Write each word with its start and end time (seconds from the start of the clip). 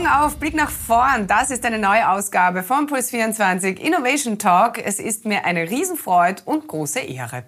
Augen 0.00 0.06
auf, 0.06 0.36
Blick 0.36 0.54
nach 0.54 0.70
vorn. 0.70 1.26
Das 1.26 1.50
ist 1.50 1.66
eine 1.66 1.78
neue 1.78 2.08
Ausgabe 2.08 2.62
von 2.62 2.86
Puls 2.86 3.10
24 3.10 3.78
Innovation 3.78 4.38
Talk. 4.38 4.78
Es 4.78 4.98
ist 4.98 5.26
mir 5.26 5.44
eine 5.44 5.68
Riesenfreude 5.68 6.42
und 6.46 6.68
große 6.68 7.00
Ehre. 7.00 7.44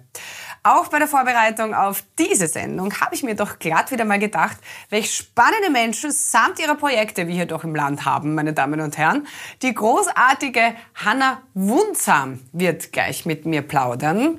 Auch 0.61 0.89
bei 0.89 0.99
der 0.99 1.07
Vorbereitung 1.07 1.73
auf 1.73 2.03
diese 2.19 2.47
Sendung 2.47 2.93
habe 3.01 3.15
ich 3.15 3.23
mir 3.23 3.35
doch 3.35 3.57
glatt 3.57 3.91
wieder 3.91 4.05
mal 4.05 4.19
gedacht, 4.19 4.57
welch 4.89 5.15
spannende 5.15 5.71
Menschen 5.71 6.11
samt 6.11 6.59
ihrer 6.59 6.75
Projekte 6.75 7.27
wir 7.27 7.33
hier 7.33 7.47
doch 7.47 7.63
im 7.63 7.73
Land 7.73 8.05
haben, 8.05 8.35
meine 8.35 8.53
Damen 8.53 8.81
und 8.81 8.99
Herren. 8.99 9.25
Die 9.63 9.73
großartige 9.73 10.75
Hanna 10.93 11.41
Wundsam 11.55 12.39
wird 12.51 12.91
gleich 12.91 13.25
mit 13.25 13.47
mir 13.47 13.63
plaudern. 13.63 14.37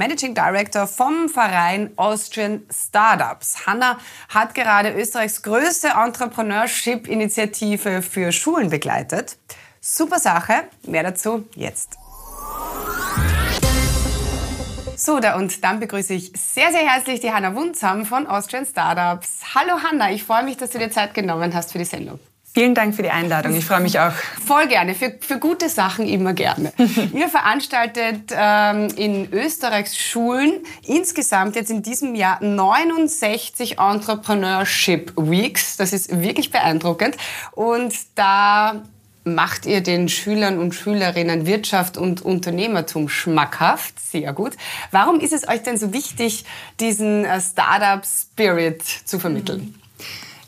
Managing 0.00 0.34
Director 0.34 0.86
vom 0.86 1.28
Verein 1.28 1.90
Austrian 1.96 2.62
Startups. 2.72 3.66
Hanna 3.66 3.98
hat 4.30 4.54
gerade 4.54 4.94
Österreichs 4.94 5.42
größte 5.42 5.88
Entrepreneurship-Initiative 5.88 8.00
für 8.00 8.32
Schulen 8.32 8.70
begleitet. 8.70 9.36
Super 9.82 10.18
Sache, 10.18 10.64
mehr 10.86 11.02
dazu 11.02 11.46
jetzt. 11.54 11.98
So, 14.96 15.20
da 15.20 15.36
und 15.36 15.62
dann 15.62 15.80
begrüße 15.80 16.14
ich 16.14 16.32
sehr, 16.34 16.70
sehr 16.70 16.88
herzlich 16.88 17.20
die 17.20 17.30
Hanna 17.30 17.54
Wundsam 17.54 18.06
von 18.06 18.26
Austrian 18.26 18.64
Startups. 18.64 19.54
Hallo 19.54 19.82
Hanna, 19.82 20.12
ich 20.12 20.24
freue 20.24 20.44
mich, 20.44 20.56
dass 20.56 20.70
du 20.70 20.78
dir 20.78 20.90
Zeit 20.90 21.12
genommen 21.12 21.54
hast 21.54 21.72
für 21.72 21.78
die 21.78 21.84
Sendung. 21.84 22.18
Vielen 22.52 22.74
Dank 22.74 22.96
für 22.96 23.02
die 23.02 23.10
Einladung. 23.10 23.54
Ich 23.54 23.64
freue 23.64 23.80
mich 23.80 24.00
auch. 24.00 24.12
Voll 24.44 24.66
gerne. 24.66 24.96
Für, 24.96 25.14
für 25.20 25.38
gute 25.38 25.68
Sachen 25.68 26.08
immer 26.08 26.32
gerne. 26.32 26.72
Ihr 27.12 27.28
veranstaltet 27.28 28.32
ähm, 28.32 28.88
in 28.96 29.32
Österreichs 29.32 29.96
Schulen 29.96 30.54
insgesamt 30.84 31.54
jetzt 31.54 31.70
in 31.70 31.82
diesem 31.82 32.16
Jahr 32.16 32.42
69 32.42 33.78
Entrepreneurship 33.78 35.12
Weeks. 35.16 35.76
Das 35.76 35.92
ist 35.92 36.20
wirklich 36.20 36.50
beeindruckend. 36.50 37.16
Und 37.52 37.94
da 38.16 38.82
macht 39.22 39.66
ihr 39.66 39.80
den 39.80 40.08
Schülern 40.08 40.58
und 40.58 40.74
Schülerinnen 40.74 41.46
Wirtschaft 41.46 41.96
und 41.98 42.22
Unternehmertum 42.22 43.08
schmackhaft. 43.08 44.00
Sehr 44.00 44.32
gut. 44.32 44.54
Warum 44.90 45.20
ist 45.20 45.32
es 45.32 45.46
euch 45.46 45.62
denn 45.62 45.78
so 45.78 45.92
wichtig, 45.92 46.44
diesen 46.80 47.24
äh, 47.24 47.40
Startup 47.40 48.04
Spirit 48.04 48.82
zu 48.82 49.20
vermitteln? 49.20 49.76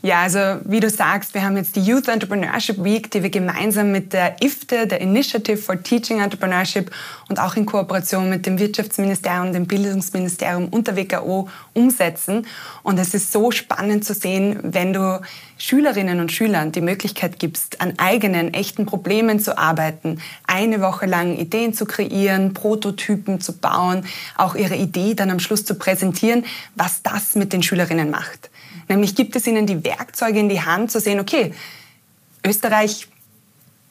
Ja, 0.05 0.23
also 0.23 0.59
wie 0.65 0.81
du 0.81 0.89
sagst, 0.89 1.33
wir 1.33 1.43
haben 1.43 1.55
jetzt 1.55 1.77
die 1.77 1.81
Youth 1.81 2.09
Entrepreneurship 2.09 2.83
Week, 2.83 3.09
die 3.09 3.23
wir 3.23 3.29
gemeinsam 3.29 3.93
mit 3.93 4.11
der 4.11 4.35
IFTE, 4.43 4.85
der 4.85 4.99
Initiative 4.99 5.55
for 5.55 5.81
Teaching 5.81 6.19
Entrepreneurship 6.19 6.91
und 7.29 7.39
auch 7.39 7.55
in 7.55 7.65
Kooperation 7.65 8.29
mit 8.29 8.45
dem 8.45 8.59
Wirtschaftsministerium, 8.59 9.53
dem 9.53 9.65
Bildungsministerium 9.65 10.67
und 10.67 10.87
der 10.87 10.97
WKO 10.97 11.47
umsetzen. 11.71 12.45
Und 12.83 12.99
es 12.99 13.13
ist 13.13 13.31
so 13.31 13.51
spannend 13.51 14.03
zu 14.03 14.13
sehen, 14.13 14.59
wenn 14.61 14.91
du 14.91 15.21
Schülerinnen 15.57 16.19
und 16.19 16.33
Schülern 16.33 16.73
die 16.73 16.81
Möglichkeit 16.81 17.39
gibst, 17.39 17.79
an 17.79 17.93
eigenen, 17.95 18.53
echten 18.53 18.85
Problemen 18.85 19.39
zu 19.39 19.57
arbeiten, 19.57 20.19
eine 20.45 20.81
Woche 20.81 21.05
lang 21.05 21.37
Ideen 21.37 21.73
zu 21.73 21.85
kreieren, 21.85 22.53
Prototypen 22.53 23.39
zu 23.39 23.53
bauen, 23.53 24.05
auch 24.35 24.55
ihre 24.55 24.75
Idee 24.75 25.13
dann 25.13 25.31
am 25.31 25.39
Schluss 25.39 25.63
zu 25.63 25.75
präsentieren, 25.75 26.43
was 26.75 27.03
das 27.03 27.35
mit 27.35 27.53
den 27.53 27.63
Schülerinnen 27.63 28.11
macht. 28.11 28.49
Nämlich 28.87 29.15
gibt 29.15 29.35
es 29.35 29.47
ihnen 29.47 29.65
die 29.65 29.83
Werkzeuge 29.83 30.39
in 30.39 30.49
die 30.49 30.61
Hand 30.61 30.91
zu 30.91 30.99
sehen, 30.99 31.19
okay, 31.19 31.53
Österreich, 32.45 33.07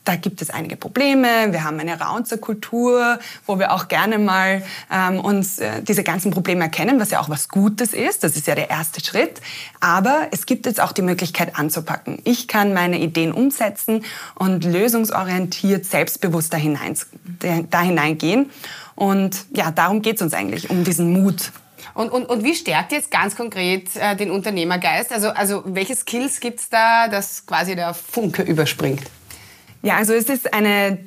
da 0.05 0.17
gibt 0.17 0.43
es 0.43 0.51
einige 0.51 0.77
Probleme. 0.77 1.53
Wir 1.53 1.63
haben 1.63 1.79
eine 1.79 1.99
Raunzer-Kultur, 2.01 3.21
wo 3.47 3.59
wir 3.59 3.73
auch 3.73 3.87
gerne 3.87 4.19
mal 4.19 4.63
ähm, 4.91 5.21
uns 5.21 5.61
äh, 5.61 5.81
diese 5.83 6.03
ganzen 6.03 6.33
Probleme 6.33 6.65
erkennen, 6.65 6.99
was 6.99 7.11
ja 7.11 7.21
auch 7.21 7.29
was 7.29 7.49
Gutes 7.49 7.93
ist. 7.93 8.25
Das 8.25 8.35
ist 8.35 8.49
ja 8.49 8.57
der 8.57 8.69
erste 8.69 9.05
Schritt. 9.05 9.41
Aber 9.81 10.27
es 10.33 10.47
gibt 10.47 10.67
jetzt 10.67 10.81
auch 10.81 10.91
die 10.91 11.03
Möglichkeit 11.03 11.57
anzupacken. 11.57 12.21
Ich 12.25 12.49
kann 12.49 12.75
meine 12.75 12.99
Ideen 12.99 13.33
umsetzen 13.33 14.05
und 14.35 14.65
lösungsorientiert, 14.65 15.87
selbstbewusst 15.87 16.53
da, 16.53 16.57
hinein, 16.57 16.97
da 17.71 17.81
hineingehen. 17.81 18.51
Und 18.97 19.47
ja, 19.55 19.71
darum 19.71 20.03
geht 20.03 20.17
es 20.17 20.23
uns 20.23 20.35
eigentlich, 20.35 20.69
um 20.69 20.83
diesen 20.83 21.13
Mut 21.13 21.53
und, 21.95 22.11
und, 22.11 22.27
und 22.27 22.45
wie 22.45 22.55
stärkt 22.55 22.93
jetzt 22.93 23.11
ganz 23.11 23.37
konkret 23.37 23.95
äh, 23.97 24.17
den 24.17 24.31
Unternehmergeist? 24.31 25.13
Also, 25.13 25.31
also 25.31 25.63
welche 25.67 25.95
Skills 25.95 26.41
gibt 26.41 26.61
es 26.61 26.69
da, 26.69 27.09
dass 27.09 27.47
quasi 27.47 27.75
der 27.77 27.95
Funke 27.95 28.43
überspringt? 28.43 29.03
Ja, 29.83 29.97
also 29.97 30.13
es 30.13 30.29
ist 30.29 30.55
eine 30.55 30.99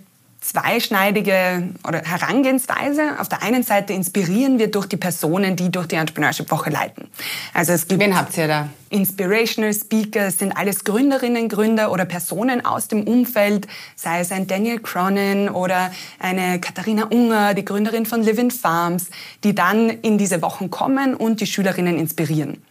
zweischneidige 0.45 1.69
oder 1.87 2.01
Herangehensweise. 2.03 3.19
Auf 3.19 3.29
der 3.29 3.41
einen 3.41 3.63
Seite 3.63 3.93
inspirieren 3.93 4.59
wir 4.59 4.69
durch 4.69 4.85
die 4.85 4.97
Personen, 4.97 5.55
die 5.55 5.71
durch 5.71 5.87
die 5.87 5.95
Entrepreneurship 5.95 6.51
Woche 6.51 6.69
leiten. 6.69 7.07
Also 7.53 7.73
es 7.73 7.87
gibt 7.87 8.01
Wen 8.01 8.15
habt 8.15 8.37
ihr 8.37 8.47
da? 8.47 8.69
Inspirational 8.91 9.73
Speaker 9.73 10.29
sind 10.29 10.55
alles 10.55 10.83
Gründerinnen, 10.83 11.49
Gründer 11.49 11.91
oder 11.91 12.05
Personen 12.05 12.63
aus 12.63 12.87
dem 12.87 13.03
Umfeld, 13.03 13.67
sei 13.95 14.19
es 14.19 14.31
ein 14.31 14.45
Daniel 14.45 14.79
Cronin 14.79 15.49
oder 15.49 15.91
eine 16.19 16.59
Katharina 16.59 17.07
Unger, 17.07 17.55
die 17.55 17.65
Gründerin 17.65 18.05
von 18.05 18.21
Living 18.21 18.51
Farms, 18.51 19.09
die 19.43 19.55
dann 19.55 19.89
in 19.89 20.17
diese 20.17 20.41
Wochen 20.43 20.69
kommen 20.69 21.15
und 21.15 21.41
die 21.41 21.47
Schülerinnen 21.47 21.97
inspirieren. 21.97 22.61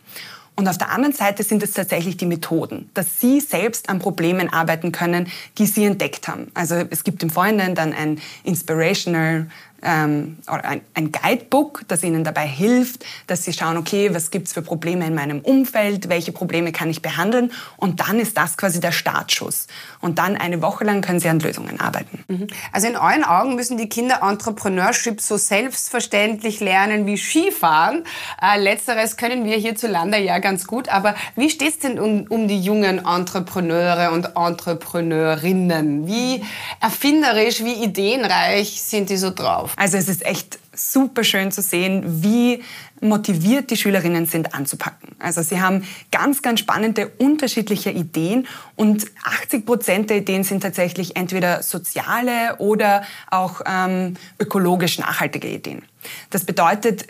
Und 0.57 0.69
auf 0.69 0.79
der 0.79 0.91
anderen 0.91 1.13
Seite 1.13 1.43
sind 1.43 1.63
es 1.65 1.73
tatsächlich 1.73 2.17
die 2.17 2.27
Methoden, 2.27 2.89
dass 2.95 3.21
Sie 3.21 3.41
selbst 3.41 3.89
an 3.89 3.99
Problemen 3.99 4.53
arbeiten 4.53 4.93
können, 4.93 5.29
die 5.59 5.67
Sie 5.67 5.85
entdeckt 5.85 6.29
haben. 6.29 6.51
Also 6.55 6.77
es 6.91 7.03
gibt 7.03 7.23
im 7.25 7.31
Vorhinein 7.31 7.75
dann 7.75 7.93
ein 7.93 8.21
Inspirational 8.45 9.49
ähm, 9.85 10.39
oder 10.49 10.65
ein, 10.95 11.13
Guidebook, 11.13 11.83
das 11.89 12.03
Ihnen 12.03 12.25
dabei 12.25 12.47
hilft, 12.47 13.05
dass 13.27 13.45
Sie 13.45 13.53
schauen, 13.53 13.77
okay, 13.77 14.15
was 14.15 14.31
gibt's 14.31 14.53
für 14.53 14.63
Probleme 14.63 15.07
in 15.07 15.15
meinem 15.15 15.41
Umfeld, 15.41 16.09
welche 16.09 16.33
Probleme 16.33 16.73
kann 16.73 16.91
ich 16.91 17.03
behandeln 17.03 17.53
und 17.77 18.01
dann 18.01 18.19
ist 18.19 18.37
das 18.37 18.57
quasi 18.57 18.81
der 18.81 18.93
Startschuss. 18.93 19.67
Und 20.01 20.19
dann 20.19 20.37
eine 20.37 20.63
Woche 20.63 20.85
lang 20.85 21.03
können 21.03 21.21
Sie 21.21 21.29
an 21.29 21.41
Lösungen 21.41 21.81
arbeiten. 21.81 22.25
Mhm. 22.29 22.47
Also 22.73 22.89
in 22.89 22.97
euren 22.97 23.25
Augen 23.25 23.55
müssen 23.55 23.77
die 23.77 23.89
Kinder 23.89 24.21
Entrepreneurship 24.23 25.21
so 25.21 25.37
selbstverständlich 25.37 26.61
lernen 26.61 27.07
wie 27.07 27.17
Skifahren. 27.17 28.05
Äh, 28.41 28.61
letzteres 28.61 29.17
können 29.17 29.45
wir 29.45 29.57
hierzulande 29.57 30.19
ja 30.19 30.39
ganz 30.39 30.67
gut, 30.67 30.89
aber 30.89 31.15
wie 31.37 31.51
steht's 31.51 31.79
denn 31.79 31.99
um, 31.99 32.27
um 32.29 32.49
die 32.49 32.61
jungen 32.61 33.05
Entrepreneure 33.05 34.13
und 34.13 34.37
Entrepreneurinnen? 34.37 36.07
Wie 36.07 36.43
erfinderisch, 36.81 37.63
wie 37.65 37.85
ideenreich 37.85 38.83
sind 38.83 39.11
die 39.11 39.17
so 39.17 39.31
drauf? 39.31 39.74
Also 39.77 39.97
es 39.97 40.09
ist 40.09 40.25
echt 40.25 40.59
super 40.73 41.25
schön 41.25 41.53
zu 41.53 41.63
sehen, 41.63 42.23
wie 42.23 42.63
motiviert 43.01 43.71
die 43.71 43.77
Schülerinnen 43.77 44.27
sind 44.27 44.55
anzupacken. 44.55 45.15
Also 45.19 45.43
sie 45.43 45.61
haben 45.61 45.85
ganz, 46.11 46.43
ganz 46.43 46.61
spannende, 46.61 47.09
unterschiedliche 47.19 47.91
Ideen 47.91 48.47
und 48.77 49.07
80 49.25 49.67
Prozent 49.67 50.11
der 50.11 50.19
Ideen 50.19 50.45
sind 50.45 50.63
tatsächlich 50.63 51.17
entweder 51.17 51.63
soziale 51.63 52.57
oder 52.59 53.03
auch 53.31 53.61
ähm, 53.67 54.15
ökologisch 54.39 54.99
nachhaltige 54.99 55.49
Ideen. 55.49 55.83
Das 56.31 56.45
bedeutet, 56.45 57.07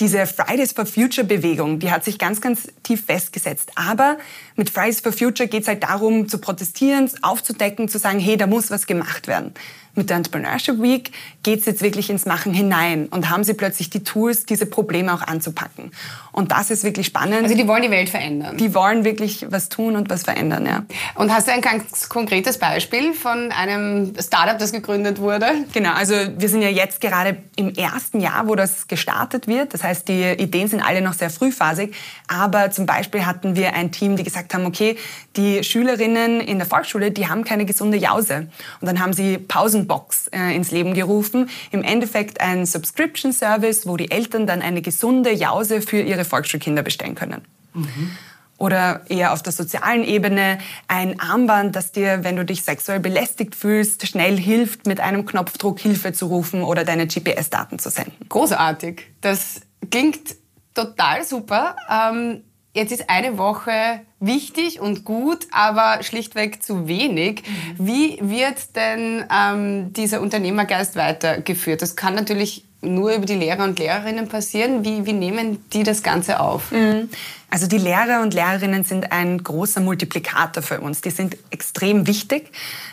diese 0.00 0.26
Fridays 0.26 0.72
for 0.72 0.86
Future 0.86 1.26
Bewegung, 1.26 1.78
die 1.78 1.90
hat 1.90 2.04
sich 2.04 2.18
ganz, 2.18 2.40
ganz 2.40 2.68
tief 2.82 3.04
festgesetzt. 3.04 3.70
Aber 3.74 4.16
mit 4.56 4.70
Fridays 4.70 5.00
for 5.00 5.12
Future 5.12 5.46
geht 5.46 5.62
es 5.62 5.68
halt 5.68 5.82
darum, 5.82 6.26
zu 6.26 6.38
protestieren, 6.38 7.10
aufzudecken, 7.20 7.86
zu 7.86 7.98
sagen, 7.98 8.18
hey, 8.18 8.38
da 8.38 8.46
muss 8.46 8.70
was 8.70 8.86
gemacht 8.86 9.26
werden 9.26 9.52
mit 9.94 10.10
der 10.10 10.18
Entrepreneurship 10.18 10.80
Week 10.80 11.12
geht 11.42 11.60
es 11.60 11.66
jetzt 11.66 11.82
wirklich 11.82 12.10
ins 12.10 12.26
Machen 12.26 12.52
hinein 12.52 13.06
und 13.06 13.30
haben 13.30 13.44
sie 13.44 13.54
plötzlich 13.54 13.90
die 13.90 14.04
Tools, 14.04 14.46
diese 14.46 14.66
Probleme 14.66 15.12
auch 15.12 15.22
anzupacken. 15.22 15.90
Und 16.32 16.52
das 16.52 16.70
ist 16.70 16.84
wirklich 16.84 17.06
spannend. 17.06 17.42
Also 17.42 17.56
die 17.56 17.66
wollen 17.66 17.82
die 17.82 17.90
Welt 17.90 18.08
verändern. 18.08 18.56
Die 18.56 18.74
wollen 18.74 19.04
wirklich 19.04 19.46
was 19.50 19.68
tun 19.68 19.96
und 19.96 20.10
was 20.10 20.22
verändern, 20.22 20.66
ja. 20.66 20.84
Und 21.14 21.32
hast 21.32 21.48
du 21.48 21.52
ein 21.52 21.60
ganz 21.60 22.08
konkretes 22.08 22.58
Beispiel 22.58 23.14
von 23.14 23.50
einem 23.52 24.12
Startup, 24.20 24.58
das 24.58 24.72
gegründet 24.72 25.18
wurde? 25.18 25.46
Genau, 25.72 25.92
also 25.92 26.14
wir 26.36 26.48
sind 26.48 26.62
ja 26.62 26.68
jetzt 26.68 27.00
gerade 27.00 27.36
im 27.56 27.74
ersten 27.74 28.20
Jahr, 28.20 28.46
wo 28.48 28.54
das 28.54 28.86
gestartet 28.86 29.46
wird. 29.46 29.74
Das 29.74 29.82
heißt, 29.82 30.08
die 30.08 30.22
Ideen 30.22 30.68
sind 30.68 30.82
alle 30.82 31.00
noch 31.00 31.14
sehr 31.14 31.30
frühphasig. 31.30 31.94
Aber 32.28 32.70
zum 32.70 32.86
Beispiel 32.86 33.26
hatten 33.26 33.56
wir 33.56 33.74
ein 33.74 33.90
Team, 33.90 34.16
die 34.16 34.22
gesagt 34.22 34.54
haben, 34.54 34.66
okay, 34.66 34.96
die 35.36 35.64
Schülerinnen 35.64 36.40
in 36.40 36.58
der 36.58 36.66
Volksschule, 36.66 37.10
die 37.10 37.28
haben 37.28 37.44
keine 37.44 37.64
gesunde 37.64 37.96
Jause. 37.96 38.48
Und 38.80 38.86
dann 38.86 39.00
haben 39.00 39.12
sie 39.12 39.38
Pausenbox 39.86 40.28
äh, 40.28 40.54
ins 40.54 40.70
Leben 40.70 40.94
gerufen. 40.94 41.48
Im 41.70 41.82
Endeffekt 41.82 42.40
ein 42.40 42.66
Subscription 42.66 43.32
Service, 43.32 43.86
wo 43.86 43.96
die 43.96 44.10
Eltern 44.10 44.46
dann 44.46 44.62
eine 44.62 44.82
gesunde 44.82 45.32
Jause 45.32 45.82
für 45.82 46.00
ihre 46.00 46.24
Volksschulkinder 46.24 46.82
bestellen 46.82 47.14
können. 47.14 47.42
Mhm. 47.74 48.10
Oder 48.58 49.02
eher 49.08 49.32
auf 49.32 49.42
der 49.42 49.52
sozialen 49.52 50.04
Ebene 50.04 50.58
ein 50.86 51.18
Armband, 51.18 51.74
das 51.76 51.92
dir, 51.92 52.24
wenn 52.24 52.36
du 52.36 52.44
dich 52.44 52.62
sexuell 52.62 53.00
belästigt 53.00 53.54
fühlst, 53.54 54.06
schnell 54.06 54.36
hilft, 54.38 54.86
mit 54.86 55.00
einem 55.00 55.24
Knopfdruck 55.24 55.80
Hilfe 55.80 56.12
zu 56.12 56.26
rufen 56.26 56.62
oder 56.62 56.84
deine 56.84 57.06
GPS-Daten 57.06 57.78
zu 57.78 57.88
senden. 57.88 58.28
Großartig. 58.28 59.06
Das 59.22 59.62
klingt 59.90 60.36
total 60.74 61.24
super. 61.24 61.76
Ähm 61.90 62.42
Jetzt 62.72 62.92
ist 62.92 63.10
eine 63.10 63.36
Woche 63.36 64.00
wichtig 64.20 64.80
und 64.80 65.04
gut, 65.04 65.48
aber 65.50 66.02
schlichtweg 66.02 66.62
zu 66.62 66.86
wenig. 66.86 67.42
Mhm. 67.42 67.86
Wie 67.86 68.18
wird 68.20 68.76
denn 68.76 69.24
ähm, 69.32 69.92
dieser 69.92 70.20
Unternehmergeist 70.20 70.94
weitergeführt? 70.94 71.82
Das 71.82 71.96
kann 71.96 72.14
natürlich 72.14 72.64
nur 72.80 73.12
über 73.12 73.26
die 73.26 73.34
Lehrer 73.34 73.64
und 73.64 73.78
Lehrerinnen 73.78 74.28
passieren. 74.28 74.84
Wie, 74.84 75.04
wie 75.04 75.12
nehmen 75.12 75.64
die 75.72 75.82
das 75.82 76.02
Ganze 76.02 76.40
auf? 76.40 76.70
Mhm. 76.70 77.10
Also 77.50 77.66
die 77.66 77.78
Lehrer 77.78 78.22
und 78.22 78.32
Lehrerinnen 78.32 78.84
sind 78.84 79.10
ein 79.10 79.42
großer 79.42 79.80
Multiplikator 79.80 80.62
für 80.62 80.80
uns. 80.80 81.00
Die 81.00 81.10
sind 81.10 81.36
extrem 81.50 82.06
wichtig. 82.06 82.52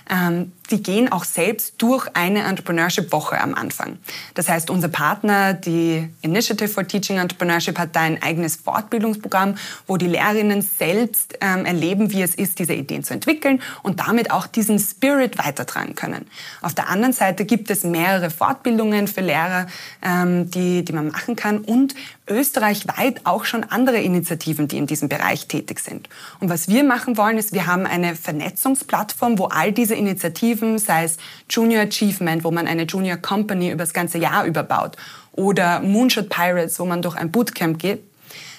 Ähm, 0.10 0.52
die 0.72 0.82
gehen 0.82 1.12
auch 1.12 1.24
selbst 1.24 1.76
durch 1.78 2.08
eine 2.14 2.44
Entrepreneurship-Woche 2.44 3.40
am 3.40 3.54
Anfang. 3.54 4.00
Das 4.34 4.50
heißt, 4.50 4.70
unser 4.70 4.90
Partner, 4.90 5.54
die 5.54 6.10
Initiative 6.22 6.68
for 6.68 6.88
Teaching 6.88 7.18
Entrepreneurship, 7.18 7.78
hat 7.78 7.96
da 7.96 8.02
ein 8.02 8.22
eigenes 8.22 8.58
Fortbildungsprogramm, 8.58 9.56
wo 9.86 9.98
die 9.98 10.08
Lehrerinnen 10.08 10.62
selbst 10.62 11.38
ähm, 11.42 11.66
erleben, 11.66 12.12
wie 12.12 12.22
es 12.22 12.36
ist, 12.36 12.60
diese 12.60 12.74
Ideen 12.74 13.04
zu 13.04 13.14
entwickeln 13.14 13.62
und 13.84 14.00
damit 14.00 14.32
auch 14.32 14.48
diesen 14.48 14.80
Spirit 14.80 15.38
weitertragen 15.38 15.96
können. 15.96 16.26
Auf 16.62 16.74
der 16.74 16.90
anderen 16.90 17.14
Seite 17.14 17.46
gibt 17.46 17.70
es 17.70 17.84
mehrere 17.84 18.30
Fortbildungen 18.30 19.08
für 19.08 19.22
Lehrer, 19.22 19.68
ähm, 20.02 20.50
die, 20.52 20.84
die 20.84 20.94
man 20.94 21.10
machen 21.10 21.36
kann 21.36 21.60
und 21.60 21.96
österreichweit 22.30 23.22
auch 23.26 23.46
schon 23.46 23.64
andere 23.64 24.00
Initiativen, 24.00 24.47
die 24.54 24.78
in 24.78 24.88
diesem 24.88 25.10
Bereich 25.10 25.48
tätig 25.48 25.80
sind. 25.80 26.10
Und 26.40 26.50
was 26.50 26.68
wir 26.68 26.84
machen 26.84 27.18
wollen, 27.18 27.38
ist, 27.38 27.54
wir 27.54 27.68
haben 27.68 27.86
eine 27.86 28.16
Vernetzungsplattform, 28.16 29.38
wo 29.38 29.46
all 29.46 29.72
diese 29.72 29.96
Initiativen, 29.96 30.78
sei 30.78 31.04
es 31.04 31.18
Junior 31.50 31.84
Achievement, 31.84 32.44
wo 32.44 32.52
man 32.52 32.68
eine 32.68 32.84
Junior 32.84 33.18
Company 33.18 33.72
über 33.72 33.84
das 33.84 33.94
ganze 33.94 34.18
Jahr 34.18 34.46
überbaut, 34.46 34.96
oder 35.34 35.82
Moonshot 35.82 36.30
Pirates, 36.30 36.80
wo 36.80 36.86
man 36.86 37.02
durch 37.02 37.16
ein 37.16 37.32
Bootcamp 37.32 37.78
geht, 37.78 38.02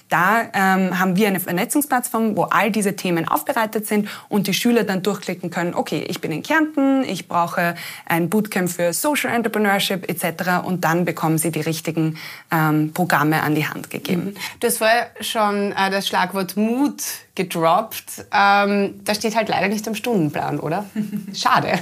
da 0.08 0.42
ähm, 0.54 0.98
haben 0.98 1.16
wir 1.16 1.28
eine 1.28 1.40
Vernetzungsplattform, 1.40 2.36
wo 2.36 2.44
all 2.44 2.70
diese 2.70 2.96
Themen 2.96 3.28
aufbereitet 3.28 3.86
sind 3.86 4.08
und 4.28 4.46
die 4.46 4.54
Schüler 4.54 4.84
dann 4.84 5.02
durchklicken 5.02 5.50
können, 5.50 5.74
okay, 5.74 6.04
ich 6.08 6.20
bin 6.20 6.32
in 6.32 6.42
Kärnten, 6.42 7.04
ich 7.04 7.28
brauche 7.28 7.74
ein 8.06 8.28
Bootcamp 8.28 8.70
für 8.70 8.92
Social 8.92 9.34
Entrepreneurship 9.34 10.08
etc. 10.08 10.64
Und 10.64 10.84
dann 10.84 11.04
bekommen 11.04 11.38
sie 11.38 11.50
die 11.50 11.60
richtigen 11.60 12.18
ähm, 12.50 12.92
Programme 12.92 13.42
an 13.42 13.54
die 13.54 13.66
Hand 13.66 13.90
gegeben. 13.90 14.34
Du 14.60 14.66
hast 14.66 14.78
vorher 14.78 15.10
schon 15.20 15.72
äh, 15.72 15.90
das 15.90 16.08
Schlagwort 16.08 16.56
Mut 16.56 17.02
gedroppt. 17.34 18.26
Ähm, 18.32 19.00
das 19.04 19.18
steht 19.18 19.36
halt 19.36 19.48
leider 19.48 19.68
nicht 19.68 19.86
im 19.86 19.94
Stundenplan, 19.94 20.58
oder? 20.58 20.86
Schade. 21.34 21.78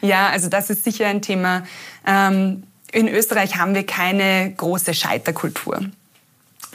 Ja, 0.00 0.28
also 0.28 0.48
das 0.48 0.70
ist 0.70 0.84
sicher 0.84 1.06
ein 1.06 1.22
Thema. 1.22 1.64
Ähm, 2.06 2.62
in 2.92 3.08
Österreich 3.08 3.58
haben 3.58 3.74
wir 3.74 3.84
keine 3.84 4.52
große 4.56 4.94
Scheiterkultur. 4.94 5.80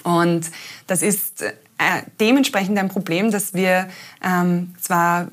Und 0.03 0.49
das 0.87 1.01
ist 1.01 1.41
äh, 1.41 1.51
dementsprechend 2.19 2.77
ein 2.77 2.89
Problem, 2.89 3.31
dass 3.31 3.53
wir 3.53 3.89
ähm, 4.23 4.75
zwar 4.79 5.27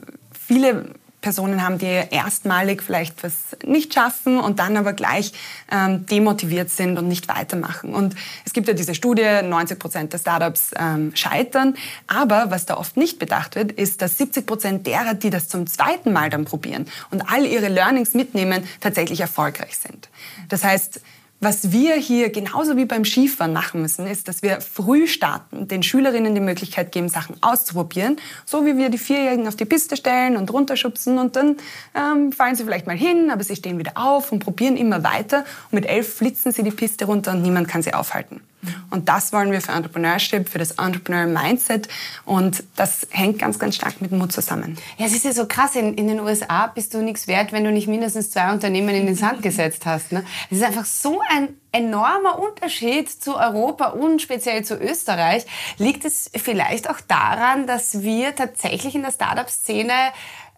viele 0.47 0.95
Personen 1.21 1.65
haben, 1.65 1.79
die 1.79 2.05
erstmalig 2.11 2.83
vielleicht 2.83 3.25
was 3.25 3.57
nicht 3.65 3.93
schaffen 3.93 4.39
und 4.39 4.61
dann 4.61 4.77
aber 4.77 4.93
gleich 4.93 5.33
ähm, 5.71 6.07
demotiviert 6.07 6.71
sind 6.71 6.97
und 6.97 7.09
nicht 7.09 7.29
weitermachen. 7.29 7.93
Und 7.93 8.15
es 8.45 8.53
gibt 8.53 8.69
ja 8.69 8.75
diese 8.75 8.95
Studie, 8.95 9.43
90 9.43 9.79
Prozent 9.79 10.13
der 10.13 10.19
Startups 10.19 10.71
ähm, 10.79 11.15
scheitern. 11.17 11.75
Aber 12.07 12.51
was 12.51 12.67
da 12.67 12.77
oft 12.77 12.97
nicht 12.97 13.19
bedacht 13.19 13.57
wird, 13.57 13.73
ist, 13.73 14.01
dass 14.01 14.17
70 14.17 14.47
Prozent 14.47 14.87
derer, 14.87 15.15
die 15.15 15.31
das 15.31 15.49
zum 15.49 15.67
zweiten 15.67 16.13
Mal 16.13 16.31
dann 16.31 16.45
probieren 16.45 16.87
und 17.11 17.23
all 17.23 17.45
ihre 17.45 17.69
Learnings 17.69 18.15
mitnehmen, 18.15 18.63
tatsächlich 18.81 19.21
erfolgreich 19.21 19.77
sind. 19.77 20.09
Das 20.49 20.63
heißt, 20.63 21.01
was 21.41 21.71
wir 21.71 21.95
hier 21.95 22.31
genauso 22.31 22.77
wie 22.77 22.85
beim 22.85 23.05
Skifahren 23.05 23.53
machen 23.53 23.81
müssen, 23.81 24.07
ist, 24.07 24.27
dass 24.27 24.43
wir 24.43 24.61
früh 24.61 25.07
starten, 25.07 25.69
den 25.69 25.83
Schülerinnen 25.83 26.35
die 26.35 26.41
Möglichkeit 26.41 26.91
geben, 26.91 27.09
Sachen 27.09 27.37
auszuprobieren, 27.43 28.17
so 28.45 28.67
wie 28.67 28.77
wir 28.77 28.89
die 28.89 28.99
Vierjährigen 28.99 29.47
auf 29.47 29.55
die 29.55 29.65
Piste 29.65 29.97
stellen 29.97 30.37
und 30.37 30.53
runterschubsen 30.53 31.19
und 31.19 31.37
dann 31.37 31.57
ähm, 31.95 32.33
fallen 32.33 32.57
sie 32.57 32.65
vielleicht 32.65 32.87
mal 32.87 32.97
hin, 32.97 33.31
aber 33.31 33.45
sie 33.45 33.55
stehen 33.55 33.79
wieder 33.79 33.93
auf 33.95 34.33
und 34.33 34.41
probieren 34.41 34.77
immer 34.77 35.05
weiter 35.05 35.45
und 35.71 35.75
mit 35.75 35.87
elf 35.87 36.13
flitzen 36.17 36.51
sie 36.51 36.63
die 36.63 36.73
Piste 36.73 37.05
runter 37.05 37.33
und 37.33 37.43
niemand 37.43 37.69
kann 37.69 37.83
sie 37.83 37.95
aufhalten. 37.95 38.41
Und 38.91 39.09
das 39.09 39.33
wollen 39.33 39.53
wir 39.53 39.61
für 39.61 39.73
Entrepreneurship, 39.73 40.49
für 40.49 40.59
das 40.59 40.73
Entrepreneur 40.73 41.27
Mindset. 41.27 41.89
Und 42.25 42.65
das 42.77 43.07
hängt 43.11 43.39
ganz, 43.39 43.59
ganz 43.59 43.77
stark 43.77 44.01
mit 44.01 44.11
Mut 44.11 44.33
zusammen. 44.33 44.77
Ja, 44.97 45.07
es 45.07 45.15
ist 45.15 45.25
ja 45.25 45.33
so 45.33 45.47
krass. 45.47 45.77
In, 45.77 45.95
in 45.95 46.09
den 46.09 46.21
USA 46.21 46.67
bist 46.67 46.95
du 46.95 47.03
nichts 47.03 47.29
wert, 47.29 47.53
wenn 47.53 47.65
du 47.65 47.71
nicht 47.71 47.87
mindestens 47.87 48.31
zwei 48.31 48.53
Unternehmen 48.53 48.89
in 48.91 49.07
den 49.07 49.15
Sand 49.15 49.43
gesetzt 49.43 49.87
hast. 49.87 50.13
Ne? 50.13 50.25
Ist 50.51 50.63
einfach 50.63 50.85
so 50.85 51.21
ein 51.31 51.51
enormer 51.71 52.39
Unterschied 52.39 53.11
zu 53.11 53.37
Europa 53.37 53.89
und 53.89 54.23
speziell 54.23 54.65
zu 54.65 54.77
Österreich. 54.77 55.47
Liegt 55.77 56.05
es 56.05 56.31
vielleicht 56.35 56.91
auch 56.91 57.01
daran, 57.01 57.67
dass 57.67 58.03
wir 58.03 58.35
tatsächlich 58.35 58.95
in 58.95 59.03
der 59.03 59.13
Startup-Szene 59.13 59.93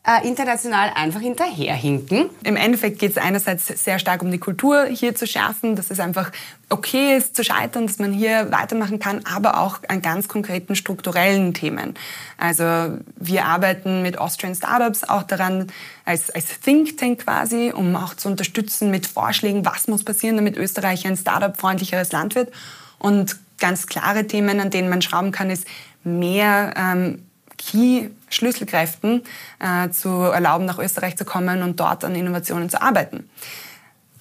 äh, 0.02 0.26
international 0.26 0.90
einfach 0.94 1.20
hinterherhinken. 1.20 2.30
Im 2.42 2.56
Endeffekt 2.56 2.98
geht 2.98 3.10
es 3.10 3.18
einerseits 3.18 3.66
sehr 3.66 3.98
stark 3.98 4.22
um 4.22 4.30
die 4.30 4.38
Kultur 4.38 4.86
hier 4.86 5.14
zu 5.14 5.26
schärfen, 5.26 5.76
dass 5.76 5.90
es 5.90 6.00
einfach 6.00 6.32
okay 6.70 7.16
ist 7.16 7.36
zu 7.36 7.44
scheitern, 7.44 7.86
dass 7.86 7.98
man 7.98 8.12
hier 8.12 8.50
weitermachen 8.50 8.98
kann, 8.98 9.20
aber 9.26 9.60
auch 9.60 9.80
an 9.88 10.00
ganz 10.00 10.26
konkreten 10.26 10.74
strukturellen 10.74 11.52
Themen. 11.52 11.94
Also 12.38 12.98
wir 13.16 13.44
arbeiten 13.44 14.00
mit 14.00 14.18
Austrian 14.18 14.54
Startups 14.54 15.04
auch 15.04 15.24
daran, 15.24 15.66
als, 16.06 16.30
als 16.30 16.60
Think 16.60 16.96
Tank 16.96 17.24
quasi, 17.24 17.70
um 17.74 17.94
auch 17.94 18.14
zu 18.14 18.28
unterstützen 18.28 18.90
mit 18.90 19.06
Vorschlägen, 19.06 19.66
was 19.66 19.86
muss 19.86 20.02
passieren, 20.02 20.36
damit 20.36 20.56
Österreich 20.56 21.06
ein 21.06 21.16
Startup-freundlicheres 21.16 22.10
Land 22.12 22.36
wird. 22.36 22.50
Und 22.98 23.36
ganz 23.58 23.86
klare 23.86 24.26
Themen, 24.26 24.60
an 24.60 24.70
denen 24.70 24.88
man 24.88 25.02
schrauben 25.02 25.30
kann, 25.30 25.50
ist 25.50 25.66
mehr 26.04 26.72
ähm, 26.76 27.26
Key-Schlüsselkräften 27.60 29.22
äh, 29.58 29.90
zu 29.90 30.08
erlauben, 30.08 30.64
nach 30.64 30.78
Österreich 30.78 31.16
zu 31.16 31.24
kommen 31.24 31.62
und 31.62 31.78
dort 31.78 32.04
an 32.04 32.14
Innovationen 32.14 32.70
zu 32.70 32.80
arbeiten. 32.80 33.28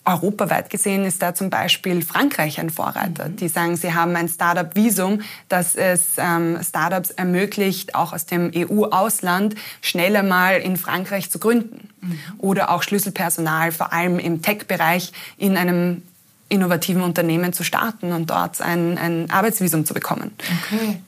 Europaweit 0.05 0.69
gesehen 0.69 1.05
ist 1.05 1.21
da 1.21 1.35
zum 1.35 1.49
Beispiel 1.49 2.01
Frankreich 2.01 2.59
ein 2.59 2.69
Vorreiter. 2.69 3.29
Mhm. 3.29 3.35
Die 3.35 3.47
sagen, 3.47 3.75
sie 3.77 3.93
haben 3.93 4.15
ein 4.15 4.27
Startup-Visum, 4.27 5.21
das 5.49 5.75
es 5.75 6.13
ähm, 6.17 6.57
Startups 6.63 7.11
ermöglicht, 7.11 7.95
auch 7.95 8.13
aus 8.13 8.25
dem 8.25 8.51
EU-Ausland 8.55 9.55
schneller 9.81 10.23
mal 10.23 10.55
in 10.57 10.77
Frankreich 10.77 11.29
zu 11.29 11.37
gründen. 11.39 11.89
Mhm. 12.01 12.19
Oder 12.39 12.71
auch 12.71 12.83
Schlüsselpersonal, 12.83 13.71
vor 13.71 13.93
allem 13.93 14.19
im 14.19 14.41
Tech-Bereich, 14.41 15.11
in 15.37 15.57
einem 15.57 16.01
innovativen 16.49 17.03
Unternehmen 17.03 17.53
zu 17.53 17.63
starten 17.63 18.11
und 18.11 18.31
dort 18.31 18.59
ein, 18.61 18.97
ein 18.97 19.29
Arbeitsvisum 19.29 19.85
zu 19.85 19.93
bekommen. 19.93 20.31
Okay. 20.65 20.99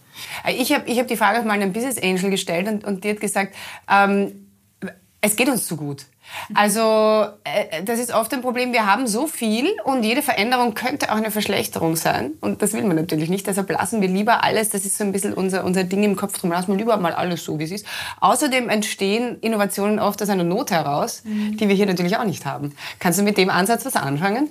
Ich 0.47 0.73
habe 0.73 0.89
ich 0.89 0.99
hab 0.99 1.07
die 1.07 1.17
Frage 1.17 1.45
mal 1.45 1.53
einem 1.53 1.73
Business 1.73 2.01
Angel 2.01 2.29
gestellt 2.29 2.67
und, 2.67 2.83
und 2.83 3.03
die 3.03 3.09
hat 3.11 3.19
gesagt, 3.19 3.55
ähm, 3.89 4.47
es 5.21 5.35
geht 5.35 5.49
uns 5.49 5.67
zu 5.67 5.77
gut. 5.77 6.05
Also 6.53 7.27
äh, 7.43 7.83
das 7.83 7.99
ist 7.99 8.13
oft 8.13 8.33
ein 8.33 8.41
Problem, 8.41 8.73
wir 8.73 8.85
haben 8.85 9.05
so 9.05 9.27
viel 9.27 9.67
und 9.83 10.03
jede 10.03 10.21
Veränderung 10.21 10.73
könnte 10.73 11.11
auch 11.11 11.15
eine 11.15 11.29
Verschlechterung 11.29 11.95
sein 11.95 12.31
und 12.41 12.61
das 12.61 12.73
will 12.73 12.83
man 12.83 12.95
natürlich 12.95 13.29
nicht, 13.29 13.47
deshalb 13.47 13.69
lassen 13.69 14.01
wir 14.01 14.07
lieber 14.07 14.43
alles, 14.43 14.69
das 14.69 14.85
ist 14.85 14.97
so 14.97 15.03
ein 15.03 15.11
bisschen 15.11 15.33
unser, 15.33 15.63
unser 15.63 15.83
Ding 15.83 16.03
im 16.03 16.15
Kopf 16.15 16.39
drum, 16.39 16.51
lassen 16.51 16.69
wir 16.69 16.77
lieber 16.77 16.97
mal 16.97 17.13
alles 17.13 17.43
so, 17.43 17.59
wie 17.59 17.63
es 17.63 17.71
ist. 17.71 17.85
Außerdem 18.19 18.69
entstehen 18.69 19.39
Innovationen 19.41 19.99
oft 19.99 20.21
aus 20.21 20.29
einer 20.29 20.43
Not 20.43 20.71
heraus, 20.71 21.23
mhm. 21.25 21.57
die 21.57 21.67
wir 21.67 21.75
hier 21.75 21.85
natürlich 21.85 22.17
auch 22.17 22.25
nicht 22.25 22.45
haben. 22.45 22.73
Kannst 22.99 23.19
du 23.19 23.23
mit 23.23 23.37
dem 23.37 23.49
Ansatz 23.49 23.85
was 23.85 23.95
anfangen? 23.95 24.49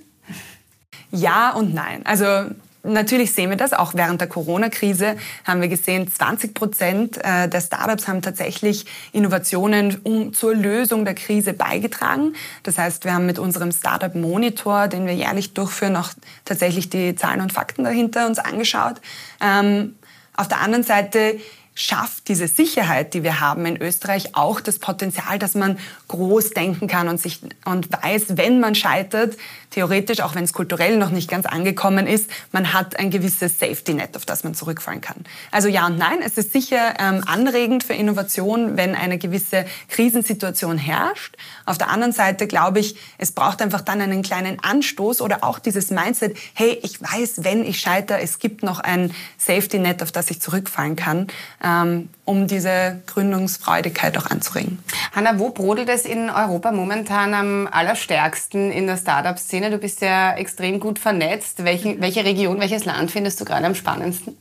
Ja 1.11 1.53
und 1.53 1.75
nein. 1.75 2.05
Also 2.05 2.51
Natürlich 2.83 3.33
sehen 3.33 3.51
wir 3.51 3.57
das. 3.57 3.73
Auch 3.73 3.93
während 3.95 4.21
der 4.21 4.29
Corona-Krise 4.29 5.17
haben 5.45 5.61
wir 5.61 5.69
gesehen, 5.69 6.11
20 6.11 6.55
Prozent 6.55 7.19
äh, 7.23 7.49
der 7.49 7.61
Startups 7.61 8.09
haben 8.09 8.23
tatsächlich 8.23 8.87
Innovationen 9.13 9.99
um, 10.03 10.33
zur 10.33 10.55
Lösung 10.55 11.05
der 11.05 11.15
Krise 11.15 11.53
beigetragen. 11.53 12.35
Das 12.63 12.79
heißt, 12.79 13.05
wir 13.05 13.13
haben 13.13 13.27
mit 13.27 13.39
unserem 13.39 13.71
Startup 13.73 14.15
Monitor, 14.15 14.89
den 14.89 15.07
wir 15.07 15.15
jährlich 15.15 15.53
durchführen, 15.53 15.97
auch 15.97 16.11
tatsächlich 16.45 16.89
die 16.89 17.15
Zahlen 17.15 17.43
und 17.43 17.53
Fakten 17.53 17.85
dahinter 17.85 18.27
uns 18.27 18.39
angeschaut. 18.39 18.97
Ähm, 19.43 19.97
auf 20.35 20.49
der 20.49 20.63
anderen 20.63 20.85
Seite 20.85 21.39
schafft 21.75 22.29
diese 22.29 22.49
Sicherheit, 22.49 23.15
die 23.15 23.23
wir 23.23 23.41
haben 23.41 23.65
in 23.65 23.81
Österreich, 23.81 24.35
auch 24.35 24.61
das 24.61 24.79
Potenzial, 24.79 25.39
dass 25.39 25.55
man 25.55 25.79
groß 26.09 26.51
denken 26.51 26.89
kann 26.89 27.09
und 27.09 27.21
sich 27.21 27.41
und 27.65 27.91
weiß, 27.91 28.37
wenn 28.37 28.61
man 28.61 28.75
scheitert, 28.75 29.37
theoretisch, 29.71 30.21
auch 30.21 30.35
wenn 30.35 30.45
es 30.45 30.53
kulturell 30.53 30.97
noch 30.97 31.11
nicht 31.11 31.31
ganz 31.31 31.47
angekommen 31.47 32.07
ist, 32.07 32.29
man 32.53 32.73
hat 32.73 32.99
ein 32.99 33.11
gewisses 33.11 33.59
Safety 33.59 33.95
Net, 33.95 34.17
auf 34.17 34.27
das 34.27 34.45
man 34.45 34.55
zurückfallen 34.55 35.01
kann. 35.01 35.25
Also 35.51 35.69
ja 35.69 35.87
und 35.87 35.97
nein, 35.97 36.19
es 36.25 36.37
ist 36.37 36.53
sicher 36.53 36.95
ähm, 36.99 37.23
anregend 37.27 37.85
für 37.85 37.95
Innovation, 37.95 38.77
wenn 38.77 38.95
eine 38.95 39.19
gewisse 39.19 39.65
Krisensituation 39.89 40.77
herrscht. 40.77 41.37
Auf 41.67 41.79
der 41.79 41.89
anderen 41.89 42.13
Seite 42.13 42.47
glaube 42.47 42.81
ich, 42.81 42.97
es 43.19 43.33
braucht 43.33 43.63
einfach 43.63 43.81
dann 43.81 44.01
einen 44.01 44.23
kleinen 44.23 44.59
Anstoß 44.61 45.21
oder 45.21 45.45
auch 45.45 45.59
dieses 45.59 45.91
Mindset, 45.91 46.37
hey, 46.55 46.79
ich 46.83 47.01
weiß, 47.01 47.45
wenn 47.45 47.65
ich 47.65 47.81
scheitere, 47.81 48.21
es 48.21 48.39
gibt 48.39 48.63
noch 48.63 48.81
ein 48.81 49.15
Safety 49.39 49.79
Net, 49.79 50.03
auf 50.03 50.13
das 50.13 50.31
ich 50.31 50.41
zurückfallen 50.41 50.97
kann, 50.97 51.29
um 51.63 52.47
diese 52.47 53.03
Gründungsfreudigkeit 53.07 54.17
auch 54.17 54.27
anzuregen. 54.27 54.79
Hanna, 55.13 55.39
wo 55.39 55.51
brodelt 55.51 55.89
es 55.91 56.07
in 56.07 56.31
Europa 56.31 56.73
momentan 56.73 57.35
am 57.35 57.69
allerstärksten 57.71 58.73
in 58.73 58.87
der 58.87 58.97
Startup-Szene? 58.97 59.71
Du 59.71 59.79
bist 59.79 60.01
ja 60.01 60.35
extrem 60.35 60.81
gut 60.81 60.99
vernetzt. 60.99 61.65
Welche, 61.65 62.01
welche 62.01 62.25
Region, 62.25 62.61
welches 62.61 62.87
Land 62.87 63.11
findest 63.11 63.41
du 63.41 63.45
gerade 63.45 63.67
am 63.67 63.75
spannendsten? 63.75 64.37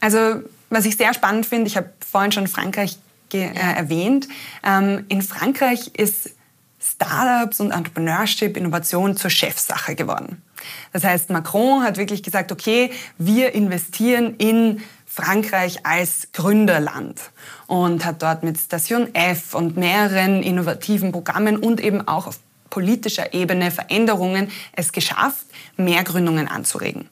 Also, 0.00 0.42
was 0.68 0.84
ich 0.84 0.96
sehr 0.96 1.14
spannend 1.14 1.46
finde, 1.46 1.66
ich 1.66 1.76
habe 1.76 1.90
vorhin 2.06 2.32
schon 2.32 2.46
Frankreich 2.46 2.98
äh, 3.32 3.48
erwähnt. 3.54 4.28
Ähm, 4.62 5.06
in 5.08 5.22
Frankreich 5.22 5.92
ist 5.96 6.30
Startups 6.78 7.60
und 7.60 7.70
Entrepreneurship, 7.70 8.56
Innovation 8.56 9.16
zur 9.16 9.30
Chefsache 9.30 9.94
geworden. 9.94 10.42
Das 10.92 11.04
heißt, 11.04 11.30
Macron 11.30 11.82
hat 11.82 11.96
wirklich 11.96 12.22
gesagt, 12.22 12.52
okay, 12.52 12.90
wir 13.18 13.54
investieren 13.54 14.34
in 14.36 14.82
Frankreich 15.14 15.86
als 15.86 16.32
Gründerland 16.32 17.20
und 17.68 18.04
hat 18.04 18.20
dort 18.20 18.42
mit 18.42 18.58
Station 18.58 19.14
F 19.14 19.54
und 19.54 19.76
mehreren 19.76 20.42
innovativen 20.42 21.12
Programmen 21.12 21.56
und 21.56 21.80
eben 21.80 22.08
auch 22.08 22.26
auf 22.26 22.40
politischer 22.68 23.32
Ebene 23.32 23.70
Veränderungen 23.70 24.50
es 24.72 24.90
geschafft, 24.90 25.46
mehr 25.76 26.02
Gründungen 26.02 26.48
anzuregen. 26.48 27.08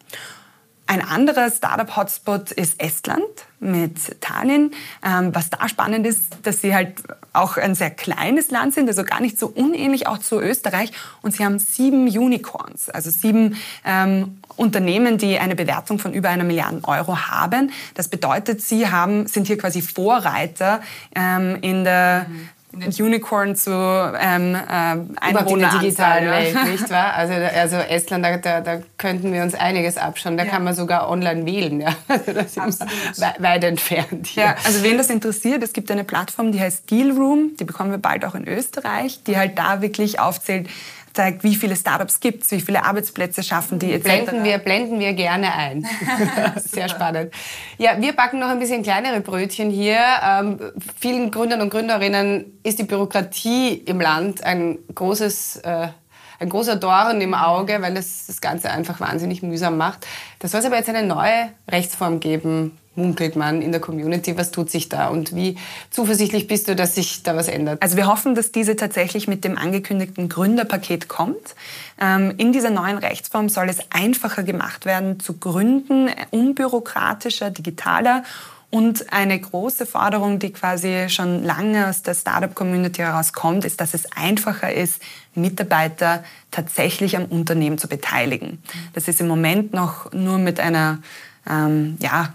Ein 0.93 1.01
anderer 1.01 1.51
Startup-Hotspot 1.51 2.51
ist 2.51 2.79
Estland 2.79 3.25
mit 3.61 4.21
Tallinn. 4.21 4.73
Ähm, 5.03 5.35
was 5.35 5.49
da 5.49 5.67
spannend 5.67 6.07
ist, 6.07 6.21
dass 6.43 6.61
sie 6.61 6.75
halt 6.75 7.03
auch 7.33 7.57
ein 7.57 7.75
sehr 7.75 7.89
kleines 7.89 8.51
Land 8.51 8.75
sind, 8.75 8.89
also 8.89 9.03
gar 9.03 9.23
nicht 9.23 9.39
so 9.39 9.47
unähnlich 9.47 10.07
auch 10.07 10.19
zu 10.19 10.39
Österreich. 10.39 10.93
Und 11.23 11.35
sie 11.35 11.47
haben 11.47 11.59
sieben 11.59 12.09
Unicorns, 12.09 12.91
also 12.91 13.09
sieben 13.09 13.57
ähm, 13.87 14.43
Unternehmen, 14.57 15.17
die 15.17 15.39
eine 15.39 15.57
Bewertung 15.57 15.99
von 15.99 16.13
über 16.13 16.29
einer 16.29 16.45
Milliarde 16.45 16.83
Euro 16.83 17.17
haben. 17.17 17.73
Das 17.95 18.09
bedeutet, 18.09 18.61
sie 18.61 18.91
haben, 18.91 19.27
sind 19.27 19.47
hier 19.47 19.57
quasi 19.57 19.81
Vorreiter 19.81 20.83
ähm, 21.15 21.57
in 21.63 21.85
der 21.85 22.27
Unicorn 22.75 23.55
zu 23.55 23.71
ähm, 23.71 24.55
äh, 24.55 24.59
Einwohner 25.21 25.51
in 25.51 25.59
der 25.61 25.81
digitalen 25.81 26.31
Welt, 26.31 26.57
nicht 26.71 26.91
wahr? 26.91 27.13
Also, 27.23 27.35
also 27.35 27.77
Estland, 27.77 28.25
da, 28.25 28.37
da, 28.39 28.61
da, 28.61 28.81
könnten 28.97 29.33
wir 29.33 29.43
uns 29.43 29.55
einiges 29.55 29.97
abschauen. 29.97 30.37
Da 30.37 30.45
ja. 30.45 30.51
kann 30.51 30.65
man 30.65 30.75
sogar 30.75 31.09
online 31.09 31.45
wählen. 31.47 31.81
Ja. 31.81 31.95
Also 32.09 32.33
das 32.33 32.57
ist 32.57 32.83
weit 33.39 33.65
entfernt. 33.65 34.27
Hier. 34.29 34.45
Ja, 34.45 34.57
also 34.65 34.83
wen 34.83 34.99
das 34.99 35.11
interessiert, 35.11 35.63
es 35.63 35.73
gibt 35.73 35.91
eine 35.91 36.05
Plattform, 36.05 36.53
die 36.53 36.61
heißt 36.61 36.91
Dealroom. 36.91 37.57
Die 37.59 37.65
bekommen 37.65 37.91
wir 37.91 37.99
bald 37.99 38.25
auch 38.25 38.35
in 38.35 38.47
Österreich, 38.47 39.23
die 39.25 39.37
halt 39.37 39.59
da 39.59 39.83
wirklich 39.83 40.21
aufzählt, 40.21 40.69
zeigt, 41.15 41.45
wie 41.45 41.55
viele 41.55 41.77
Startups 41.77 42.21
gibt 42.21 42.45
es, 42.45 42.51
wie 42.51 42.61
viele 42.61 42.85
Arbeitsplätze 42.85 43.43
schaffen 43.43 43.79
die 43.79 43.93
etc. 43.93 44.05
Blenden 44.05 44.45
wir, 44.45 44.59
blenden 44.59 44.99
wir 45.01 45.13
gerne 45.13 45.55
ein. 45.55 45.87
Sehr 46.57 46.89
spannend. 46.89 47.33
Ja, 47.79 48.01
wir 48.01 48.13
backen 48.13 48.39
noch 48.39 48.49
ein 48.49 48.59
bisschen 48.59 48.83
kleinere 48.83 49.21
Brötchen 49.21 49.71
hier. 49.71 49.99
Ähm, 50.25 50.59
vielen 50.99 51.31
Gründern 51.31 51.61
und 51.61 51.71
Gründerinnen 51.71 52.59
ist 52.63 52.79
die 52.79 52.85
Bürokratie 52.85 53.75
im 53.75 54.01
Land 54.01 54.45
ein 54.45 54.79
großes... 54.95 55.57
Äh, 55.57 55.89
ein 56.43 56.49
großer 56.49 56.77
Dorn 56.77 57.21
im 57.21 57.35
Auge, 57.35 57.79
weil 57.81 57.95
das 57.95 58.27
das 58.27 58.41
Ganze 58.41 58.71
einfach 58.71 59.01
wahnsinnig 59.01 59.43
mühsam 59.43 59.77
macht. 59.77 60.07
Das 60.41 60.51
soll 60.51 60.61
es 60.61 60.67
aber 60.67 60.77
jetzt 60.77 60.89
eine 60.89 61.05
neue 61.05 61.51
Rechtsform 61.71 62.21
geben, 62.21 62.77
munkelt 62.95 63.37
man 63.37 63.63
in 63.63 63.73
der 63.73 63.81
Community? 63.81 64.37
Was 64.37 64.51
tut 64.51 64.71
sich 64.71 64.89
da 64.89 65.09
und 65.09 65.35
wie 65.35 65.57
zuversichtlich 65.91 66.47
bist 66.47 66.69
du, 66.69 66.77
dass 66.77 66.95
sich 66.95 67.23
da 67.23 67.37
was 67.37 67.49
ändert? 67.49 67.81
Also 67.81 67.97
wir 67.97 68.07
hoffen, 68.07 68.35
dass 68.35 68.53
diese 68.53 68.77
tatsächlich 68.77 69.29
mit 69.29 69.45
dem 69.45 69.57
angekündigten 69.57 70.29
Gründerpaket 70.29 71.09
kommt. 71.09 71.55
Ähm, 72.01 72.35
in 72.37 72.53
dieser 72.53 72.71
neuen 72.71 72.99
Rechtsform 72.99 73.49
soll 73.49 73.69
es 73.69 73.79
einfacher 73.91 74.43
gemacht 74.43 74.85
werden 74.85 75.21
zu 75.21 75.39
gründen, 75.39 76.11
unbürokratischer, 76.31 77.51
digitaler 77.51 78.25
und 78.73 79.13
eine 79.13 79.39
große 79.39 79.85
Forderung, 79.85 80.39
die 80.39 80.51
quasi 80.51 81.11
schon 81.11 81.45
lange 81.45 81.89
aus 81.89 82.01
der 82.01 82.15
Startup-Community 82.15 83.03
herauskommt, 83.03 83.67
ist, 83.67 83.83
dass 83.83 83.93
es 83.93 84.11
einfacher 84.13 84.73
ist, 84.73 85.03
Mitarbeiter 85.35 86.25
tatsächlich 86.51 87.19
am 87.19 87.27
Unternehmen 87.27 87.77
zu 87.77 87.87
beteiligen. 87.87 88.63
Das 88.95 89.09
ist 89.09 89.21
im 89.21 89.29
Moment 89.29 89.75
noch 89.75 90.11
nur 90.15 90.39
mit 90.39 90.59
einer 90.59 91.01
ähm, 91.47 91.99
ja, 92.01 92.33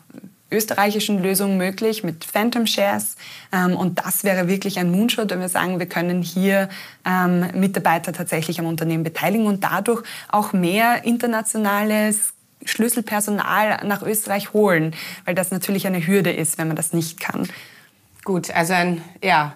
österreichischen 0.51 1.23
Lösung 1.23 1.57
möglich 1.57 2.03
mit 2.03 2.23
Phantom 2.23 2.67
Shares. 2.67 3.15
Ähm, 3.51 3.75
und 3.75 4.05
das 4.05 4.23
wäre 4.23 4.47
wirklich 4.47 4.77
ein 4.77 4.91
Moonshot, 4.91 5.31
wenn 5.31 5.39
wir 5.39 5.49
sagen, 5.49 5.79
wir 5.79 5.87
können 5.87 6.21
hier 6.21 6.69
ähm, 7.03 7.47
Mitarbeiter 7.55 8.13
tatsächlich 8.13 8.59
am 8.59 8.67
Unternehmen 8.67 9.03
beteiligen 9.03 9.47
und 9.47 9.63
dadurch 9.63 10.03
auch 10.29 10.53
mehr 10.53 11.03
internationales 11.03 12.33
Schlüsselpersonal 12.65 13.85
nach 13.85 14.01
Österreich 14.01 14.53
holen, 14.53 14.95
weil 15.25 15.35
das 15.35 15.51
natürlich 15.51 15.87
eine 15.87 16.05
Hürde 16.05 16.31
ist, 16.31 16.57
wenn 16.57 16.67
man 16.67 16.75
das 16.75 16.93
nicht 16.93 17.19
kann. 17.19 17.47
Gut, 18.23 18.51
also 18.51 18.73
ein, 18.73 19.01
ja, 19.23 19.55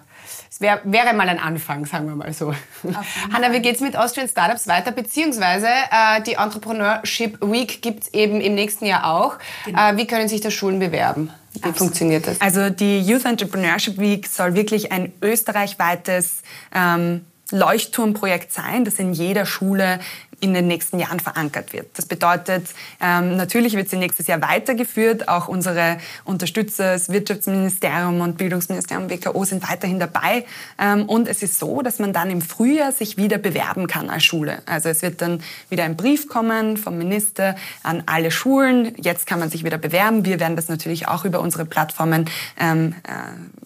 es 0.50 0.60
wär, 0.60 0.80
wäre 0.84 1.14
mal 1.14 1.28
ein 1.28 1.38
Anfang, 1.38 1.86
sagen 1.86 2.06
wir 2.06 2.14
mal 2.14 2.32
so. 2.32 2.54
Hanna, 3.32 3.52
wie 3.52 3.60
geht 3.60 3.76
es 3.76 3.80
mit 3.80 3.96
Austrian 3.96 4.28
Startups 4.28 4.66
weiter? 4.66 4.92
Beziehungsweise 4.92 5.66
äh, 5.66 6.22
die 6.22 6.34
Entrepreneurship 6.34 7.38
Week 7.40 7.82
gibt 7.82 8.04
es 8.04 8.14
eben 8.14 8.40
im 8.40 8.54
nächsten 8.54 8.86
Jahr 8.86 9.06
auch. 9.06 9.38
Genau. 9.64 9.90
Äh, 9.90 9.96
wie 9.96 10.06
können 10.06 10.28
sich 10.28 10.40
da 10.40 10.50
Schulen 10.50 10.78
bewerben? 10.78 11.30
Wie 11.52 11.58
Absolut. 11.58 11.78
funktioniert 11.78 12.26
das? 12.26 12.40
Also 12.40 12.70
die 12.70 13.00
Youth 13.00 13.24
Entrepreneurship 13.24 13.98
Week 13.98 14.26
soll 14.26 14.54
wirklich 14.54 14.92
ein 14.92 15.12
österreichweites 15.20 16.42
ähm, 16.74 17.26
Leuchtturmprojekt 17.50 18.52
sein, 18.52 18.84
das 18.84 18.94
in 18.94 19.12
jeder 19.12 19.44
Schule 19.44 20.00
in 20.42 20.54
den 20.54 20.66
nächsten 20.66 20.98
Jahren 20.98 21.20
verankert 21.20 21.72
wird. 21.72 21.96
Das 21.96 22.06
bedeutet, 22.06 22.66
ähm, 23.00 23.36
natürlich 23.36 23.74
wird 23.74 23.88
sie 23.88 23.96
nächstes 23.96 24.26
Jahr 24.26 24.42
weitergeführt. 24.42 25.28
Auch 25.28 25.46
unsere 25.46 25.98
Unterstützer, 26.24 26.94
das 26.94 27.10
Wirtschaftsministerium 27.10 28.20
und 28.20 28.38
Bildungsministerium 28.38 29.08
WKO 29.08 29.44
sind 29.44 29.68
weiterhin 29.70 30.00
dabei. 30.00 30.44
Ähm, 30.80 31.04
und 31.08 31.28
es 31.28 31.44
ist 31.44 31.60
so, 31.60 31.80
dass 31.82 32.00
man 32.00 32.12
dann 32.12 32.28
im 32.28 32.42
Frühjahr 32.42 32.90
sich 32.90 33.16
wieder 33.16 33.38
bewerben 33.38 33.86
kann 33.86 34.10
als 34.10 34.24
Schule. 34.24 34.62
Also 34.66 34.88
es 34.88 35.00
wird 35.02 35.22
dann 35.22 35.40
wieder 35.70 35.84
ein 35.84 35.96
Brief 35.96 36.28
kommen 36.28 36.76
vom 36.76 36.98
Minister 36.98 37.54
an 37.84 38.02
alle 38.06 38.32
Schulen. 38.32 38.96
Jetzt 38.96 39.28
kann 39.28 39.38
man 39.38 39.48
sich 39.48 39.62
wieder 39.62 39.78
bewerben. 39.78 40.24
Wir 40.24 40.40
werden 40.40 40.56
das 40.56 40.68
natürlich 40.68 41.06
auch 41.06 41.24
über 41.24 41.38
unsere 41.38 41.66
Plattformen 41.66 42.28
ähm, 42.58 42.96
äh, 43.04 43.12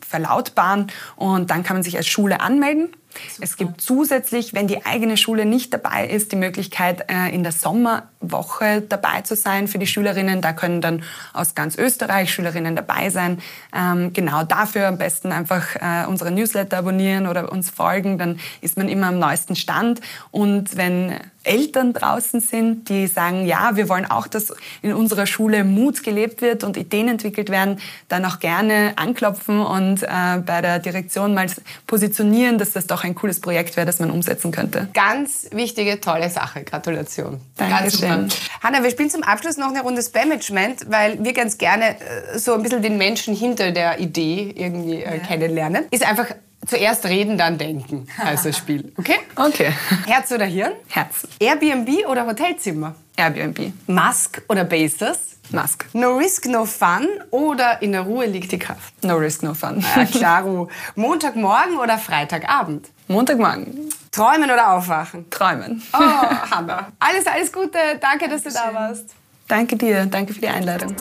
verlautbaren. 0.06 0.88
Und 1.16 1.50
dann 1.50 1.62
kann 1.62 1.76
man 1.76 1.82
sich 1.82 1.96
als 1.96 2.06
Schule 2.06 2.42
anmelden. 2.42 2.90
Super. 3.16 3.44
Es 3.44 3.56
gibt 3.56 3.80
zusätzlich, 3.80 4.54
wenn 4.54 4.66
die 4.66 4.84
eigene 4.84 5.16
Schule 5.16 5.44
nicht 5.44 5.72
dabei 5.72 6.08
ist, 6.08 6.32
die 6.32 6.36
Möglichkeit, 6.36 6.65
äh, 7.08 7.34
in 7.34 7.42
der 7.42 7.52
Sommerwoche 7.52 8.82
dabei 8.82 9.22
zu 9.22 9.36
sein 9.36 9.68
für 9.68 9.78
die 9.78 9.86
Schülerinnen. 9.86 10.40
Da 10.40 10.52
können 10.52 10.80
dann 10.80 11.02
aus 11.32 11.54
ganz 11.54 11.76
Österreich 11.76 12.32
Schülerinnen 12.32 12.76
dabei 12.76 13.10
sein. 13.10 13.38
Ähm, 13.74 14.12
genau 14.12 14.42
dafür 14.42 14.88
am 14.88 14.98
besten 14.98 15.32
einfach 15.32 15.76
äh, 15.76 16.06
unsere 16.06 16.30
Newsletter 16.30 16.78
abonnieren 16.78 17.26
oder 17.26 17.52
uns 17.52 17.70
folgen. 17.70 18.18
Dann 18.18 18.38
ist 18.60 18.76
man 18.76 18.88
immer 18.88 19.08
am 19.08 19.18
neuesten 19.18 19.56
Stand. 19.56 20.00
Und 20.30 20.76
wenn 20.76 21.14
Eltern 21.46 21.92
draußen 21.92 22.40
sind, 22.40 22.88
die 22.88 23.06
sagen, 23.06 23.46
ja, 23.46 23.76
wir 23.76 23.88
wollen 23.88 24.10
auch, 24.10 24.26
dass 24.26 24.52
in 24.82 24.92
unserer 24.92 25.26
Schule 25.26 25.64
Mut 25.64 26.02
gelebt 26.02 26.42
wird 26.42 26.64
und 26.64 26.76
Ideen 26.76 27.08
entwickelt 27.08 27.50
werden, 27.50 27.78
dann 28.08 28.24
auch 28.24 28.40
gerne 28.40 28.94
anklopfen 28.96 29.60
und 29.60 30.02
äh, 30.02 30.08
bei 30.44 30.60
der 30.60 30.80
Direktion 30.80 31.34
mal 31.34 31.46
positionieren, 31.86 32.58
dass 32.58 32.72
das 32.72 32.86
doch 32.86 33.04
ein 33.04 33.14
cooles 33.14 33.40
Projekt 33.40 33.76
wäre, 33.76 33.86
das 33.86 34.00
man 34.00 34.10
umsetzen 34.10 34.50
könnte. 34.50 34.88
Ganz 34.92 35.48
wichtige, 35.52 36.00
tolle 36.00 36.30
Sache. 36.30 36.55
Gratulation. 36.62 37.40
Dankeschön. 37.56 38.28
Hanna, 38.62 38.82
wir 38.82 38.90
spielen 38.90 39.10
zum 39.10 39.22
Abschluss 39.22 39.56
noch 39.56 39.68
eine 39.68 39.82
Runde 39.82 40.02
Spamagement, 40.02 40.90
weil 40.90 41.22
wir 41.22 41.32
ganz 41.32 41.58
gerne 41.58 42.00
äh, 42.00 42.38
so 42.38 42.54
ein 42.54 42.62
bisschen 42.62 42.82
den 42.82 42.98
Menschen 42.98 43.34
hinter 43.34 43.72
der 43.72 43.98
Idee 43.98 44.52
irgendwie 44.56 45.02
äh, 45.02 45.18
ja. 45.18 45.24
kennenlernen. 45.24 45.86
Ist 45.90 46.06
einfach 46.06 46.26
Zuerst 46.66 47.06
reden, 47.06 47.38
dann 47.38 47.58
denken 47.58 48.08
heißt 48.18 48.44
das 48.44 48.56
Spiel. 48.56 48.92
Okay? 48.96 49.18
Okay. 49.36 49.72
Herz 50.06 50.32
oder 50.32 50.46
Hirn? 50.46 50.72
Herz. 50.88 51.28
Airbnb 51.38 52.08
oder 52.08 52.26
Hotelzimmer? 52.26 52.96
Airbnb. 53.16 53.72
Musk 53.86 54.42
oder 54.48 54.64
Bezos? 54.64 55.35
Musk. 55.52 55.86
No 55.92 56.16
risk, 56.16 56.46
no 56.46 56.64
fun 56.64 57.06
oder 57.30 57.80
in 57.82 57.92
der 57.92 58.02
Ruhe 58.02 58.26
liegt 58.26 58.52
die 58.52 58.58
Kraft? 58.58 58.92
No 59.04 59.16
risk, 59.16 59.42
no 59.42 59.54
fun. 59.54 59.84
Ja, 59.96 60.04
klaro. 60.12 60.68
Montagmorgen 60.94 61.76
oder 61.78 61.98
Freitagabend? 61.98 62.88
Montagmorgen. 63.08 63.88
Träumen 64.10 64.50
oder 64.50 64.72
aufwachen? 64.72 65.28
Träumen. 65.30 65.82
Oh, 65.92 65.98
Hanna. 65.98 66.88
Alles, 66.98 67.26
alles 67.26 67.52
Gute. 67.52 67.78
Danke, 68.00 68.28
dass 68.28 68.42
du 68.42 68.50
da 68.50 68.72
warst. 68.72 69.10
Danke 69.46 69.76
dir. 69.76 70.06
Danke 70.06 70.34
für 70.34 70.40
die 70.40 70.48
Einladung. 70.48 70.96